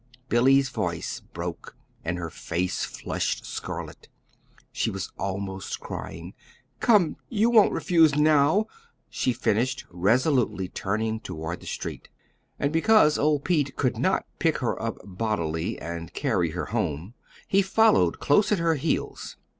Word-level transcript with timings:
Billy's 0.29 0.69
voice 0.69 1.19
broke, 1.19 1.75
and 2.03 2.17
her 2.17 2.31
face 2.31 2.85
flushed 2.85 3.45
scarlet. 3.45 4.09
She 4.71 4.89
was 4.89 5.11
almost 5.19 5.79
crying. 5.79 6.33
"Come, 6.79 7.17
you 7.29 7.51
won't 7.51 7.71
refuse 7.71 8.15
now!" 8.15 8.65
she 9.11 9.31
finished, 9.31 9.85
resolutely 9.91 10.67
turning 10.69 11.19
toward 11.19 11.59
the 11.59 11.67
street. 11.67 12.09
And 12.57 12.73
because 12.73 13.19
old 13.19 13.43
Pete 13.45 13.75
could 13.75 13.99
not 13.99 14.25
pick 14.39 14.57
her 14.57 14.81
up 14.81 14.97
bodily 15.05 15.79
and 15.79 16.11
carry 16.15 16.49
her 16.49 16.65
home, 16.73 17.13
he 17.47 17.61
followed 17.61 18.19
close 18.19 18.51
at 18.51 18.57
her 18.57 18.73
heels. 18.81 19.37